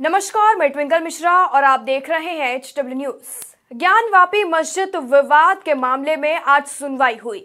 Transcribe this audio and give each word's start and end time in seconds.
नमस्कार, 0.00 0.56
मैं 0.56 0.68
ट्विंकल 0.70 1.02
मिश्रा 1.02 1.32
और 1.44 1.64
आप 1.64 1.80
देख 1.80 2.08
रहे 2.10 2.30
हैं 2.30 2.48
एच 2.54 2.74
डब्ल्यू 2.78 2.96
न्यूज़ 2.96 3.76
ज्ञानवापी 3.76 4.42
मस्जिद 4.44 4.96
विवाद 4.96 5.62
के 5.62 5.74
मामले 5.74 6.16
में 6.16 6.34
आज 6.34 6.66
सुनवाई 6.66 7.16
हुई। 7.16 7.38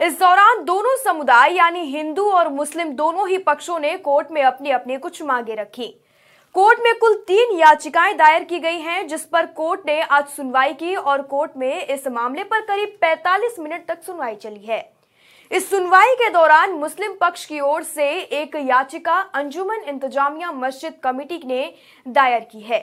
इस 0.00 0.18
दौरान 0.18 0.64
दोनों 0.64 0.96
समुदाय, 0.96 1.54
यानी 1.54 1.80
हिंदू 1.80 2.24
और 2.30 2.48
मुस्लिम 2.48 2.92
दोनों 2.92 3.28
ही 3.28 3.38
पक्षों 3.38 3.78
ने 3.78 3.96
कोर्ट 3.98 4.30
में 4.30 4.42
अपनी 4.42 4.70
अपनी 4.70 4.96
कुछ 4.96 5.22
मांगे 5.22 5.54
रखी। 5.54 5.88
कोर्ट 6.54 6.80
में 6.80 6.94
कुल 6.94 7.14
तीन 7.26 7.58
याचिकाएँ 7.58 8.14
दायर 8.14 8.44
की 8.44 8.58
गई 8.58 8.78
हैं, 8.78 9.06
जिस 9.08 9.24
पर 9.24 9.46
कोर्ट 9.46 9.86
ने 9.86 10.00
आज 10.00 10.26
सुनवाई 10.26 10.72
की 10.72 10.94
और 10.94 11.22
कोर्ट 11.22 11.56
में 11.56 11.86
इस 11.86 12.08
मामले 12.08 12.44
पर 12.44 12.60
करीब 12.60 12.98
45 13.02 13.58
मिनट 13.58 13.86
तक 13.88 14.02
सुनवाई 14.02 14.34
चली 14.34 14.64
है। 14.64 14.82
इस 15.52 15.68
सुनवाई 15.70 16.14
के 16.14 16.28
दौरान 16.30 16.70
मुस्लिम 16.72 17.14
पक्ष 17.20 17.44
की 17.46 17.58
ओर 17.60 17.82
से 17.82 18.04
एक 18.32 18.54
याचिका 18.58 19.18
अंजुमन 19.34 19.82
इंतजामिया 19.88 20.52
मस्जिद 20.52 20.92
कमेटी 21.02 21.40
ने 21.46 21.74
दायर 22.06 22.46
की 22.52 22.60
है। 22.60 22.80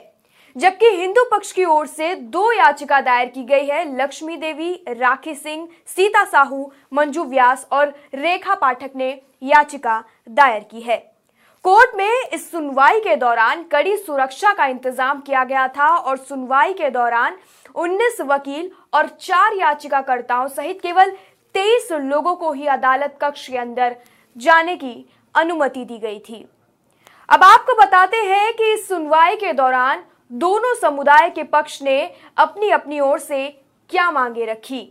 जबकि 0.56 0.86
हिंदू 0.90 1.24
पक्ष 1.32 1.50
की 1.52 1.64
ओर 1.64 1.86
से 1.86 2.14
दो 2.14 2.52
याचिका 2.52 3.00
दायर 3.00 3.28
की 3.28 3.42
गई 3.44 3.66
है, 3.66 3.84
लक्ष्मी 3.96 4.36
देवी, 4.36 4.72
राखी 4.90 5.34
सिंह, 5.34 5.66
सीता 5.86 6.24
साहू, 6.24 6.70
मंजू 6.92 7.24
व्यास 7.24 7.66
और 7.72 7.94
रेखा 8.14 8.54
पाठक 8.54 8.90
ने 8.96 9.10
याचिका 9.42 10.02
दायर 10.28 10.66
की 10.70 10.80
है। 10.80 10.98
कोर्ट 11.64 11.96
में 11.96 12.28
इस 12.32 12.50
सुनवाई 12.50 13.00
के 13.00 13.16
दौरान 13.16 13.62
कड़ी 13.72 13.96
सुरक्षा 13.96 14.52
का 14.52 14.66
इंतज़ाम 14.66 15.20
किया 15.20 15.44
गया 15.44 15.66
था 15.68 15.88
और 15.88 16.16
सुनवाई 16.18 16.72
के 16.72 16.90
दौरान 16.90 17.36
19 17.74 18.20
वकील 18.22 18.70
और 18.94 19.08
चार 19.20 19.56
याचिकाकर्ताओं 19.56 20.48
सहित 20.48 20.80
केवल 20.80 21.12
तेईस 21.54 21.88
लोगों 21.92 22.34
को 22.34 22.52
ही 22.52 22.66
अदालत 22.66 23.18
कक्ष 23.22 23.46
के 23.48 23.56
अंदर 23.58 23.96
जाने 24.36 24.76
की 24.76 24.94
अनुमति 25.34 25.84
दी 25.84 25.98
गई 25.98 26.18
थी। 26.18 26.44
अब 27.28 27.44
आपको 27.44 27.74
बताते 27.74 28.16
हैं 28.16 28.52
कि 28.52 28.72
इस 28.72 28.86
सुनवाई 28.88 29.36
के 29.36 29.52
दौरान 29.52 30.04
दोनों 30.30 30.74
समुदाय 30.74 31.30
के 31.30 31.42
पक्ष 31.44 31.80
ने 31.82 31.98
अपनी 32.36 32.70
अपनी 32.70 33.00
ओर 33.00 33.18
से 33.18 33.48
क्या 33.90 34.10
मांगे 34.10 34.44
रखी? 34.44 34.82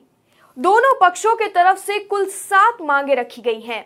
दोनों 0.58 0.94
पक्षों 1.02 1.36
के 1.36 1.48
तरफ़ 1.48 1.78
से 1.78 2.00
कुल 2.00 2.26
सात 2.26 2.82
मांगे 2.82 3.16
रखी 3.16 3.42
गई 3.42 3.60
हैं। 3.60 3.86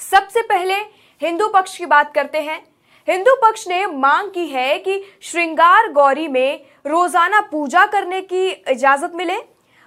सबसे 0.00 0.42
पहले 0.42 0.74
हिंदू 1.20 1.48
पक्ष 1.48 1.76
की 1.78 1.86
बात 1.86 2.12
करते 2.14 2.40
हैं। 2.40 2.60
हिंदू 3.08 3.34
पक्ष 3.36 3.66
ने 3.68 3.84
मांग 3.86 4.30
की 4.30 4.46
है 4.46 4.78
कि 4.78 5.02
श्रृंगार 5.22 5.90
गौरी 5.92 6.26
में 6.28 6.64
रोज़ाना 6.86 7.40
पूजा 7.42 7.84
करने 7.86 8.20
की 8.22 8.48
इजाज़त 8.48 9.12
मिले। 9.14 9.36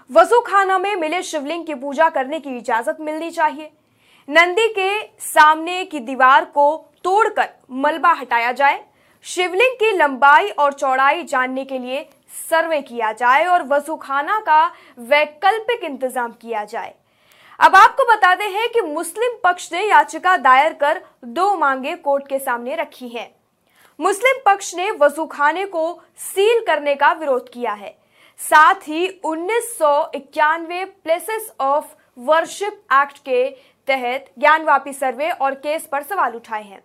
वज़ू 0.09 0.39
खाना 0.41 0.77
में 0.77 0.95
मिले 0.95 1.21
शिवलिंग 1.23 1.65
की 1.65 1.73
पूजा 1.75 2.09
करने 2.09 2.39
की 2.39 2.57
इजाज़त 2.57 2.97
मिलनी 3.01 3.29
चाहिए। 3.31 3.71
नंदी 4.27 4.67
के 4.69 5.01
सामने 5.23 5.83
की 5.85 5.99
दीवार 5.99 6.45
को 6.47 6.75
तोड़कर 7.03 7.49
मलबा 7.73 8.11
हटाया 8.11 8.51
जाए। 8.51 8.83
शिवलिंग 9.25 9.75
की 9.75 9.91
लंबाई 9.91 10.49
और 10.49 10.73
चौड़ाई 10.73 11.23
जानने 11.23 11.65
के 11.65 11.79
लिए 11.79 12.07
सर्वे 12.41 12.81
किया 12.81 13.11
जाए 13.13 13.45
और 13.45 13.63
वज़ू 13.63 13.95
खाना 13.95 14.39
का 14.39 14.65
वैकल्पिक 14.99 15.83
इंतज़ाम 15.83 16.31
किया 16.31 16.63
जाए। 16.65 16.93
अब 17.59 17.75
आपको 17.75 18.05
बताते 18.05 18.43
हैं 18.45 18.69
कि 18.69 18.81
मुस्लिम 18.83 19.37
पक्ष 19.43 19.71
ने 19.73 19.85
याचिका 19.87 20.37
दायर 20.37 20.73
कर 20.75 21.01
दो 21.25 21.55
मांगे 21.57 21.95
कोर्ट 21.97 22.27
के 22.27 22.39
सामने 22.39 22.75
रखी 22.75 23.09
हैं। 23.09 23.29
मुस्लिम 23.99 24.41
पक्ष 24.45 24.73
ने 24.75 24.89
वज़ू 24.93 25.25
खाने 25.27 25.65
को 25.67 25.91
सील 26.23 26.65
करने 26.67 26.95
का 26.95 27.11
विरोध 27.13 27.49
किया 27.49 27.73
है। 27.73 27.95
साथ 28.39 28.87
ही 28.87 29.07
उन्नीस 29.25 29.77
सौ 29.77 30.11
इक्यानवे 30.15 30.83
प्लेसेस 30.85 31.51
ऑफ़ 31.59 31.85
वर्शिप 32.17 32.81
एक्ट 32.93 33.17
के 33.19 33.49
तहत 33.87 34.25
ज्ञानवापी 34.39 34.93
सर्वे 34.93 35.29
और 35.31 35.53
केस 35.55 35.87
पर 35.91 36.03
सवाल 36.03 36.35
उठाए 36.35 36.63
हैं। 36.63 36.81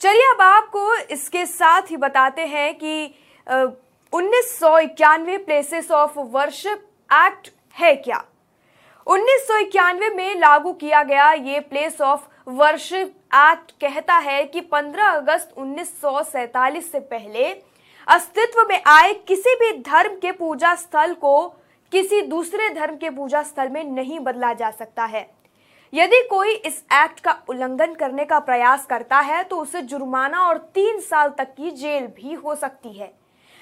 चलिए 0.00 0.30
अब 0.30 0.40
आपको 0.42 0.94
इसके 1.12 1.44
साथ 1.46 1.90
ही 1.90 1.96
बताते 1.96 2.46
हैं 2.46 2.74
कि 2.74 3.14
उन्नीस 4.12 4.58
सौ 4.58 4.78
इक्यानवे 4.78 5.36
प्लेसेस 5.38 5.90
ऑफ़ 5.90 6.18
वर्शिप 6.18 6.86
एक्ट 7.10 7.50
है 7.76 7.94
क्या? 7.96 8.24
उन्नीस 9.06 9.46
सौ 9.48 9.58
इक्यानवे 9.58 10.08
में 10.10 10.34
लागू 10.40 10.72
किया 10.72 11.02
गया 11.02 11.32
ये 11.32 11.60
प्लेस 11.60 12.00
ऑफ़ 12.00 12.28
वर्शिप 12.50 13.08
एक्ट 13.34 13.70
कहता 13.80 14.16
है 14.18 14.42
कि 14.44 14.60
15 14.72 15.14
अगस्त 15.16 15.54
उन्नीस 15.58 15.92
से 16.32 17.00
पहले 17.00 17.52
अस्तित्व 18.06 18.66
में 18.68 18.80
आए 18.86 19.12
किसी 19.28 19.54
भी 19.54 19.72
धर्म 19.80 20.14
के 20.16 20.32
पूजा 20.32 20.74
स्थल 20.74 21.12
को 21.14 21.48
किसी 21.92 22.20
दूसरे 22.22 22.68
धर्म 22.68 22.96
के 22.96 23.10
पूजा 23.10 23.42
स्थल 23.42 23.68
में 23.68 23.84
नहीं 23.84 24.18
बदला 24.20 24.52
जा 24.52 24.70
सकता 24.70 25.04
है। 25.04 25.28
यदि 25.92 26.20
कोई 26.30 26.54
इस 26.54 26.82
एक्ट 26.94 27.20
का 27.20 27.36
उल्लंघन 27.48 27.94
करने 27.94 28.24
का 28.24 28.38
प्रयास 28.38 28.86
करता 28.86 29.20
है 29.20 29.42
तो 29.44 29.56
उसे 29.56 29.82
जुर्माना 29.82 30.40
और 30.40 30.58
तीन 30.74 31.00
साल 31.00 31.28
तक 31.28 31.54
की 31.54 31.70
जेल 31.70 32.06
भी 32.16 32.34
हो 32.34 32.54
सकती 32.54 32.92
है। 32.92 33.12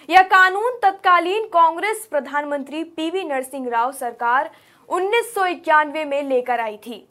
यह 0.09 0.23
कानून 0.25 0.79
तत्कालीन 0.83 1.47
कांग्रेस 1.47 2.07
प्रधानमंत्री 2.11 2.83
पीवी 2.87 3.25
नरसिंह 3.25 3.69
राव 3.69 3.93
सरकार 3.93 4.51
उन्नीस 4.89 5.35
सौ 5.35 5.47
इक्यानवे 5.47 6.05
में 6.05 6.23
लेकर 6.23 6.61
आई 6.61 6.77
थी। 6.77 7.07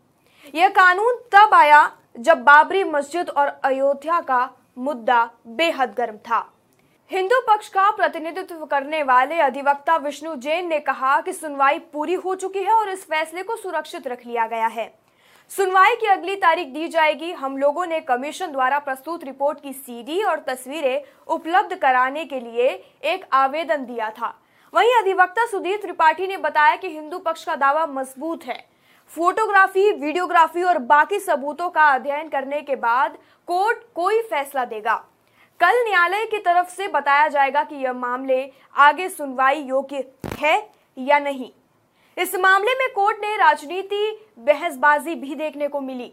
यह 0.56 0.70
कानून 0.72 1.22
तब 1.32 1.54
आया 1.54 1.90
जब 2.18 2.44
बाबरी 2.44 2.84
मस्जिद 2.84 3.30
और 3.30 3.48
अयोध्या 3.64 4.20
का 4.22 4.50
मुद्दा 4.78 5.24
बेहद 5.48 5.94
गर्म 5.98 6.18
था। 6.20 6.48
हिंदू 7.12 7.40
पक्ष 7.42 7.68
का 7.70 7.90
प्रतिनिधित्व 7.92 8.66
करने 8.66 9.02
वाले 9.04 9.36
अधिवक्ता 9.40 9.96
विष्णु 9.98 10.36
जैन 10.36 10.68
ने 10.68 10.80
कहा 10.80 11.20
कि 11.22 11.34
सुनवाई 11.34 11.80
पूरी 11.94 12.14
हो 12.16 12.36
चुकी 12.36 12.60
है 12.60 12.74
और 12.74 12.90
इस 12.90 13.06
फैसले 13.06 13.44
को 13.44 13.56
सुरक्षित 13.56 14.08
रख 14.08 14.26
लिया 14.26 14.48
गया 14.48 14.68
है। 14.68 14.88
सुनवाई 15.52 15.96
की 15.96 16.08
अगली 16.08 16.36
तारीख 16.36 16.68
दी 16.68 16.88
जाएगी। 16.88 17.32
हम 17.34 17.58
लोगों 17.58 17.86
ने 17.86 18.00
कमीशन 18.02 18.52
द्वारा 18.52 18.80
प्रस्तुत 18.80 19.24
रिपोर्ट 19.24 19.62
की 19.62 19.74
सीडी 19.74 20.22
और 20.24 20.44
तस्वीरें 20.50 21.04
उपलब्ध 21.28 21.76
कराने 21.76 22.26
के 22.26 22.40
लिए 22.40 22.70
एक 23.06 23.26
आवेदन 23.34 23.86
दिया 23.86 24.10
था। 24.12 24.36
वहीं 24.74 24.96
अधिवक्ता 24.96 25.46
सुधीर 25.46 25.82
त्रिपाठी 25.82 26.28
ने 26.28 26.38
बताया 26.38 26.76
कि 26.76 26.90
हिंदू 26.90 27.20
पक्ष 27.20 27.46
का 27.46 27.56
दावा 27.56 27.86
मज़बूत 27.88 28.46
है। 28.46 28.64
फोटोग्राफी, 29.12 29.92
वीडियोग्राफी 29.94 30.64
और 30.64 30.78
बाकी 30.78 31.20
सबूतों 31.20 31.70
का 31.70 31.90
अध्ययन 31.90 32.30
करने 32.30 32.62
के 32.62 32.76
बाद 32.78 33.18
कोर्ट 33.48 33.94
कोई 33.96 34.22
फैसला 34.22 34.66
देगा। 34.66 35.04
कल 35.60 35.84
न्यायालय 35.84 36.26
की 36.26 36.38
तरफ़ 36.38 36.70
से 36.70 36.88
बताया 36.88 37.28
जाएगा 37.28 37.64
कि 37.64 37.76
यह 37.76 37.94
मामले 37.94 38.52
आगे 38.76 39.08
सुनवाई 39.10 39.62
योग्य 39.62 40.04
है 40.40 40.58
या 40.98 41.20
नहीं। 41.20 41.52
इस 42.18 42.36
मामले 42.36 42.74
में 42.74 42.88
कोर्ट 42.94 43.18
ने 43.22 43.36
राजनीति 43.38 44.12
बहसबाजी 44.40 45.16
भी 45.16 45.36
देखने 45.36 45.68
को 45.68 45.82
मिली। 45.82 46.12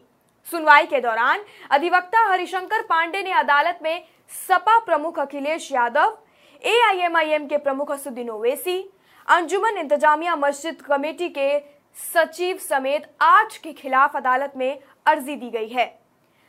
सुनवाई 0.48 0.86
के 0.86 1.00
दौरान 1.00 1.44
अधिवक्ता 1.70 2.24
हरिशंकर 2.24 2.82
पांडे 2.82 3.22
ने 3.22 3.32
अदालत 3.32 3.78
में 3.82 4.04
सपा 4.48 4.78
प्रमुख 4.78 5.18
अखिलेश 5.18 5.70
यादव, 5.72 6.16
एआईएमआईएम 6.62 7.46
के 7.46 7.56
प्रमुख 7.58 7.90
असुद्दीन 7.92 8.30
ओवैसी, 8.30 8.80
अंजुमन 9.28 9.78
इंतजामिया 9.78 10.36
मस्जिद 10.36 10.82
कमेटी 10.82 11.28
के 11.28 11.58
सचिव 11.96 12.58
समेत 12.58 13.10
आठ 13.20 13.56
के 13.56 13.72
खिलाफ 13.72 14.16
अदालत 14.16 14.52
में 14.56 14.80
अर्जी 15.06 15.36
दी 15.36 15.50
गई 15.50 15.68
है। 15.68 15.86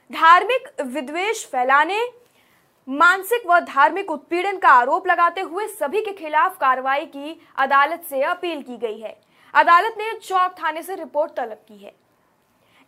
धार्मिक 0.10 0.82
विद्वेष 0.82 1.46
फैलाने 1.46 2.06
मानसिक 2.88 3.48
व 3.48 3.60
धार्मिक 3.60 4.12
उत्पीड़न 4.12 4.58
का 4.58 4.70
आरोप 4.70 5.08
लगाते 5.08 5.42
हुए 5.42 5.68
सभी 5.68 6.02
के 6.02 6.12
खिलाफ 6.14 6.58
कार्रवाई 6.58 7.06
की 7.06 7.40
अदालत 7.58 8.04
से 8.10 8.22
अपील 8.24 8.62
की 8.62 8.78
गई 8.78 9.00
है। 9.00 9.16
अदालत 9.54 9.96
ने 9.98 10.12
चौक 10.20 10.56
थाने 10.60 10.82
से 10.82 10.96
रिपोर्ट 10.96 11.32
तलब 11.32 11.64
की 11.68 11.78
है। 11.78 11.94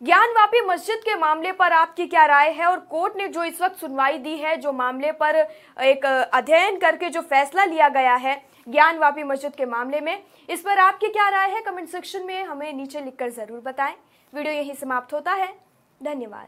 ज्ञानवापी 0.02 0.60
मस्जिद 0.60 0.98
के 0.98 1.14
मामले 1.16 1.52
पर 1.52 1.72
आपकी 1.72 2.06
क्या 2.06 2.24
राय 2.26 2.50
है 2.50 2.66
और 2.66 2.78
कोर्ट 2.80 3.16
ने 3.16 3.26
जो 3.28 3.44
इस 3.44 3.60
वक्त 3.60 3.76
सुनवाई 3.76 4.18
दी 4.18 4.36
है, 4.36 4.56
जो 4.56 4.72
मामले 4.72 5.12
पर 5.12 5.36
एक 5.82 6.04
अध्ययन 6.06 6.78
करके 6.78 7.08
जो 7.08 7.20
फैसला 7.22 7.64
लिया 7.64 7.88
गया 7.88 8.14
है 8.16 8.42
ज्ञानवापी 8.68 9.22
मस्जिद 9.22 9.54
के 9.54 9.66
मामले 9.66 10.00
में, 10.00 10.22
इस 10.48 10.60
पर 10.62 10.78
आपकी 10.78 11.08
क्या 11.08 11.28
राय 11.28 11.50
है? 11.50 11.60
कमेंट 11.62 11.88
सेक्शन 11.88 12.24
में 12.24 12.44
हमें 12.44 12.72
नीचे 12.72 13.00
लिखकर 13.00 13.30
ज़रूर 13.30 13.60
बताएँ। 13.60 13.96
वीडियो 14.32 14.54
यही 14.54 14.74
समाप्त 14.74 15.12
होता 15.12 15.32
है। 15.32 15.52
धन्यवाद। 16.00 16.46